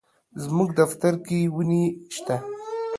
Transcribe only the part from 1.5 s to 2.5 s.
وني شته.